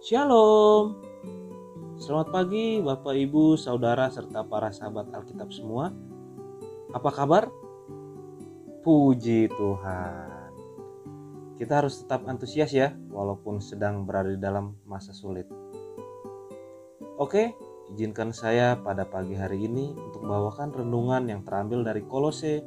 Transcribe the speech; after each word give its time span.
Shalom. 0.00 0.96
Selamat 2.00 2.32
pagi 2.32 2.80
Bapak 2.80 3.12
Ibu, 3.12 3.60
saudara 3.60 4.08
serta 4.08 4.40
para 4.48 4.72
sahabat 4.72 5.12
Alkitab 5.12 5.52
semua. 5.52 5.92
Apa 6.96 7.12
kabar? 7.12 7.52
Puji 8.80 9.52
Tuhan. 9.52 10.50
Kita 11.60 11.84
harus 11.84 12.00
tetap 12.00 12.24
antusias 12.24 12.72
ya 12.72 12.96
walaupun 13.12 13.60
sedang 13.60 14.08
berada 14.08 14.32
di 14.32 14.40
dalam 14.40 14.80
masa 14.88 15.12
sulit. 15.12 15.44
Oke, 17.20 17.52
izinkan 17.92 18.32
saya 18.32 18.80
pada 18.80 19.04
pagi 19.04 19.36
hari 19.36 19.68
ini 19.68 19.92
untuk 19.92 20.24
membawakan 20.24 20.72
renungan 20.72 21.28
yang 21.28 21.44
terambil 21.44 21.84
dari 21.84 22.00
Kolose 22.08 22.64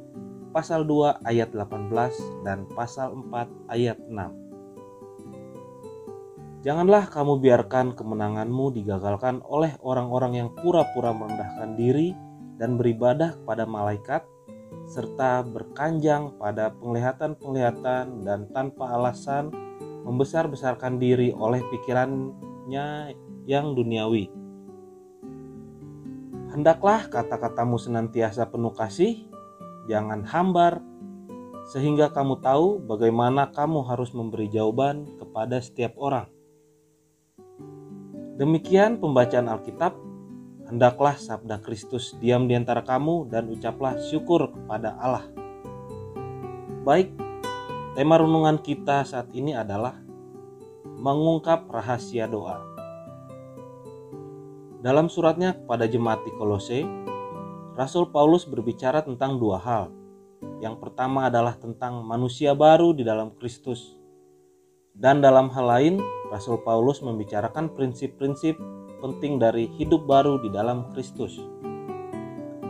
pasal 0.54 0.86
2 0.86 1.26
ayat 1.26 1.50
18 1.50 1.90
dan 2.46 2.62
pasal 2.78 3.18
4 3.26 3.74
ayat 3.74 3.98
6. 4.06 4.14
Janganlah 6.62 7.10
kamu 7.10 7.42
biarkan 7.42 7.98
kemenanganmu 7.98 8.72
digagalkan 8.72 9.42
oleh 9.44 9.74
orang-orang 9.82 10.46
yang 10.46 10.48
pura-pura 10.54 11.10
merendahkan 11.12 11.74
diri 11.76 12.14
dan 12.56 12.78
beribadah 12.78 13.34
kepada 13.42 13.66
malaikat, 13.66 14.22
serta 14.86 15.42
berkanjang 15.44 16.38
pada 16.38 16.70
penglihatan-penglihatan 16.78 18.22
dan 18.22 18.46
tanpa 18.54 18.94
alasan 18.94 19.50
membesar-besarkan 20.06 21.02
diri 21.02 21.34
oleh 21.34 21.60
pikirannya 21.68 23.12
yang 23.44 23.74
duniawi. 23.74 24.30
Hendaklah 26.54 27.10
kata-katamu 27.10 27.76
senantiasa 27.76 28.46
penuh 28.46 28.70
kasih, 28.70 29.33
jangan 29.90 30.24
hambar, 30.24 30.80
sehingga 31.70 32.12
kamu 32.12 32.40
tahu 32.44 32.82
bagaimana 32.84 33.52
kamu 33.52 33.84
harus 33.88 34.12
memberi 34.12 34.48
jawaban 34.52 35.16
kepada 35.16 35.60
setiap 35.64 35.96
orang 35.96 36.28
Demikian 38.34 38.98
pembacaan 38.98 39.46
Alkitab. 39.46 39.94
Hendaklah 40.66 41.14
sabda 41.14 41.62
Kristus 41.62 42.18
diam 42.18 42.50
di 42.50 42.58
antara 42.58 42.82
kamu 42.82 43.30
dan 43.30 43.46
ucaplah 43.46 43.94
syukur 44.10 44.50
kepada 44.50 44.98
Allah. 44.98 45.22
Baik, 46.82 47.14
tema 47.94 48.18
renungan 48.18 48.58
kita 48.58 49.06
saat 49.06 49.30
ini 49.38 49.54
adalah 49.54 49.94
mengungkap 50.98 51.70
rahasia 51.70 52.26
doa. 52.26 52.58
Dalam 54.82 55.06
suratnya 55.06 55.54
kepada 55.54 55.86
jemaat 55.86 56.26
di 56.26 56.34
Kolose, 56.34 56.82
Rasul 57.74 58.06
Paulus 58.14 58.46
berbicara 58.46 59.02
tentang 59.02 59.42
dua 59.42 59.58
hal. 59.58 59.90
Yang 60.62 60.78
pertama 60.78 61.26
adalah 61.26 61.58
tentang 61.58 62.06
manusia 62.06 62.54
baru 62.54 62.94
di 62.94 63.02
dalam 63.02 63.34
Kristus. 63.34 63.98
Dan 64.94 65.18
dalam 65.18 65.50
hal 65.50 65.66
lain, 65.66 65.94
Rasul 66.30 66.62
Paulus 66.62 67.02
membicarakan 67.02 67.74
prinsip-prinsip 67.74 68.54
penting 69.02 69.42
dari 69.42 69.66
hidup 69.74 70.06
baru 70.06 70.38
di 70.38 70.54
dalam 70.54 70.86
Kristus. 70.94 71.34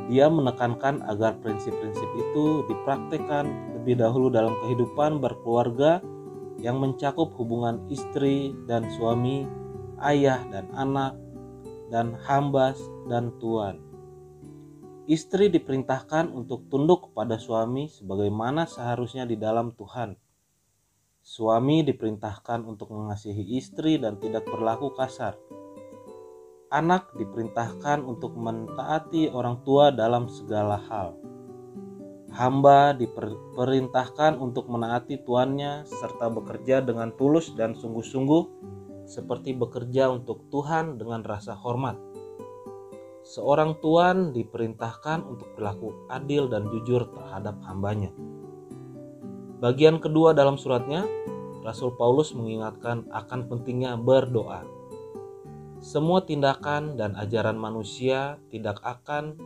Dia 0.09 0.33
menekankan 0.33 1.05
agar 1.05 1.37
prinsip-prinsip 1.45 2.09
itu 2.17 2.65
dipraktekkan 2.73 3.77
lebih 3.77 4.01
dahulu 4.01 4.33
dalam 4.33 4.57
kehidupan 4.65 5.21
berkeluarga 5.21 6.01
yang 6.65 6.81
mencakup 6.81 7.29
hubungan 7.37 7.85
istri 7.93 8.57
dan 8.65 8.89
suami, 8.97 9.45
ayah 10.01 10.41
dan 10.49 10.65
anak, 10.73 11.13
dan 11.93 12.17
hamba 12.25 12.73
dan 13.05 13.29
tuan. 13.37 13.94
Istri 15.05 15.53
diperintahkan 15.53 16.33
untuk 16.33 16.69
tunduk 16.73 17.13
kepada 17.13 17.37
suami 17.37 17.93
sebagaimana 17.93 18.65
seharusnya 18.65 19.29
di 19.29 19.37
dalam 19.37 19.77
Tuhan 19.77 20.17
Suami 21.25 21.81
diperintahkan 21.81 22.69
untuk 22.69 22.93
mengasihi 22.93 23.57
istri 23.57 23.97
dan 23.97 24.21
tidak 24.21 24.45
berlaku 24.45 24.93
kasar. 24.93 25.41
Anak 26.69 27.17
diperintahkan 27.17 28.05
untuk 28.05 28.37
mentaati 28.37 29.33
orang 29.33 29.65
tua 29.65 29.89
dalam 29.89 30.29
segala 30.29 30.77
hal. 30.85 31.17
Hamba 32.29 32.93
diperintahkan 32.93 34.37
untuk 34.37 34.69
menaati 34.69 35.25
tuannya 35.25 35.89
serta 35.89 36.29
bekerja 36.29 36.85
dengan 36.85 37.09
tulus 37.17 37.57
dan 37.57 37.73
sungguh-sungguh 37.73 38.45
seperti 39.09 39.57
bekerja 39.57 40.13
untuk 40.13 40.45
Tuhan 40.53 41.01
dengan 41.01 41.25
rasa 41.25 41.57
hormat. 41.57 41.97
Seorang 43.25 43.81
tuan 43.81 44.37
diperintahkan 44.37 45.25
untuk 45.25 45.49
berlaku 45.57 45.97
adil 46.13 46.45
dan 46.53 46.69
jujur 46.69 47.09
terhadap 47.09 47.57
hambanya. 47.65 48.13
Bagian 49.65 49.97
kedua 49.97 50.37
dalam 50.37 50.61
suratnya, 50.61 51.09
Rasul 51.65 51.97
Paulus 51.97 52.37
mengingatkan 52.37 53.09
akan 53.09 53.49
pentingnya 53.49 53.97
berdoa. 53.97 54.69
Semua 55.81 56.21
tindakan 56.21 57.01
dan 57.01 57.17
ajaran 57.17 57.57
manusia 57.57 58.37
tidak 58.53 58.85
akan 58.85 59.41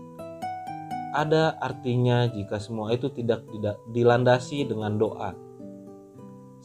ada 1.14 1.54
artinya 1.62 2.26
jika 2.26 2.58
semua 2.58 2.90
itu 2.90 3.14
tidak, 3.14 3.46
dilandasi 3.94 4.66
dengan 4.66 4.98
doa. 4.98 5.38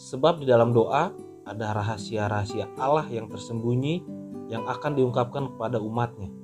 Sebab 0.01 0.41
di 0.41 0.49
dalam 0.49 0.73
doa 0.73 1.13
ada 1.45 1.77
rahasia-rahasia 1.77 2.73
Allah 2.81 3.05
yang 3.13 3.29
tersembunyi 3.29 4.01
yang 4.49 4.65
akan 4.65 4.97
diungkapkan 4.97 5.53
kepada 5.53 5.77
umatnya. 5.77 6.42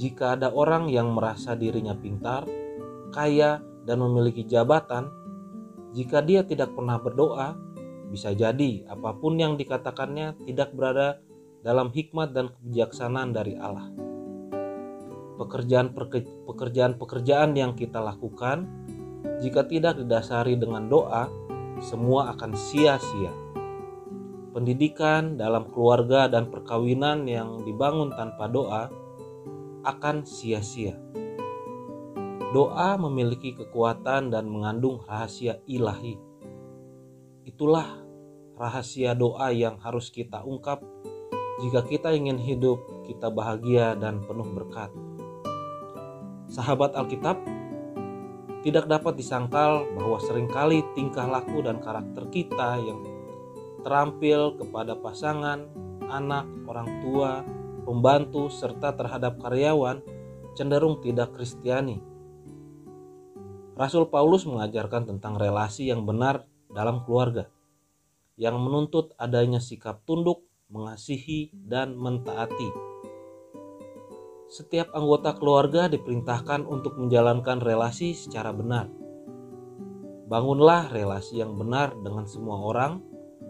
Jika 0.00 0.32
ada 0.32 0.48
orang 0.48 0.88
yang 0.88 1.12
merasa 1.12 1.52
dirinya 1.52 1.92
pintar, 1.92 2.48
kaya, 3.12 3.60
dan 3.84 4.00
memiliki 4.00 4.48
jabatan, 4.48 5.12
jika 5.92 6.24
dia 6.24 6.40
tidak 6.40 6.72
pernah 6.72 6.96
berdoa, 6.96 7.52
bisa 8.08 8.32
jadi 8.32 8.88
apa 8.88 9.12
pun 9.20 9.36
yang 9.36 9.60
dikatakannya 9.60 10.40
tidak 10.48 10.72
berada 10.72 11.20
dalam 11.60 11.92
hikmat 11.92 12.32
dan 12.32 12.48
kebijaksanaan 12.48 13.36
dari 13.36 13.60
Allah. 13.60 13.92
Pekerjaan-pekerjaan 15.36 17.52
yang 17.52 17.76
kita 17.76 18.00
lakukan, 18.00 18.64
jika 19.44 19.68
tidak 19.68 20.00
didasari 20.00 20.56
dengan 20.56 20.88
doa, 20.88 21.28
semua 21.84 22.32
akan 22.32 22.56
sia-sia. 22.56 23.36
Pendidikan 24.56 25.36
dalam 25.36 25.68
keluarga 25.68 26.24
dan 26.24 26.48
perkawinan 26.48 27.28
yang 27.28 27.60
dibangun 27.68 28.16
tanpa 28.16 28.48
doa 28.48 28.88
akan 29.84 30.28
sia-sia. 30.28 30.96
Doa 32.50 32.98
memiliki 32.98 33.54
kekuatan 33.54 34.34
dan 34.34 34.50
mengandung 34.50 35.00
rahasia 35.06 35.62
ilahi. 35.70 36.18
Itulah 37.46 37.86
rahasia 38.58 39.14
doa 39.14 39.54
yang 39.54 39.78
harus 39.78 40.10
kita 40.10 40.42
ungkap 40.42 40.82
jika 41.60 41.84
kita 41.86 42.10
ingin 42.10 42.40
hidup 42.40 42.80
kita 43.06 43.30
bahagia 43.30 43.94
dan 43.94 44.24
penuh 44.24 44.48
berkat. 44.50 44.90
Sahabat 46.50 46.98
Alkitab, 46.98 47.38
tidak 48.60 48.90
dapat 48.90 49.16
disangkal 49.16 49.88
bahwa 49.96 50.18
sering 50.20 50.50
kali 50.50 50.84
tingkah 50.92 51.24
laku 51.24 51.64
dan 51.64 51.78
karakter 51.78 52.26
kita 52.28 52.76
yang 52.82 53.00
terampil 53.80 54.58
kepada 54.60 54.98
pasangan, 54.98 55.64
anak, 56.10 56.44
orang 56.68 56.88
tua, 57.00 57.40
pembantu, 57.82 58.52
serta 58.52 58.94
terhadap 58.94 59.40
karyawan 59.40 60.04
cenderung 60.54 60.98
tidak 61.00 61.32
kristiani 61.34 62.10
Rasul 63.80 64.12
Paulus 64.12 64.44
mengajarkan 64.44 65.08
tentang 65.08 65.40
relasi 65.40 65.88
yang 65.88 66.04
benar 66.04 66.44
dalam 66.68 67.00
keluarga, 67.00 67.48
yang 68.36 68.60
menuntut 68.60 69.16
adanya 69.16 69.56
sikap 69.56 70.04
tunduk, 70.04 70.44
mengasihi, 70.68 71.48
dan 71.56 71.96
mentaati. 71.96 72.68
Setiap 74.52 74.92
anggota 74.92 75.32
keluarga 75.32 75.88
diperintahkan 75.88 76.68
untuk 76.68 77.00
menjalankan 77.00 77.56
relasi 77.64 78.12
secara 78.12 78.52
benar. 78.52 78.92
Bangunlah 80.28 80.92
relasi 80.92 81.40
yang 81.40 81.56
benar 81.56 81.96
dengan 82.04 82.28
semua 82.28 82.60
orang, 82.60 83.00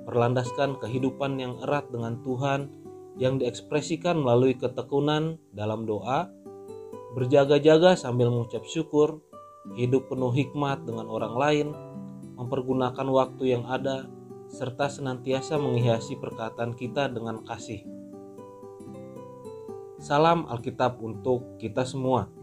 berlandaskan 0.06 0.78
kehidupan 0.78 1.42
yang 1.42 1.58
erat 1.58 1.90
dengan 1.90 2.22
Tuhan 2.22 2.70
yang 3.18 3.40
diekspresikan 3.40 4.20
melalui 4.20 4.54
ketekunan 4.54 5.40
dalam 5.50 5.88
doa, 5.88 6.30
berjaga-jaga 7.16 7.98
sambil 7.98 8.30
mengucap 8.30 8.62
syukur, 8.68 9.18
hidup 9.74 10.10
penuh 10.10 10.30
hikmat 10.30 10.86
dengan 10.86 11.10
orang 11.10 11.34
lain, 11.34 11.68
mempergunakan 12.38 13.08
waktu 13.10 13.58
yang 13.58 13.64
ada, 13.66 14.06
serta 14.50 14.90
senantiasa 14.90 15.58
menghiasi 15.58 16.18
perkataan 16.18 16.74
kita 16.74 17.06
dengan 17.10 17.42
kasih. 17.46 17.86
Salam 20.00 20.48
Alkitab 20.48 20.98
untuk 21.04 21.60
kita 21.60 21.84
semua. 21.84 22.39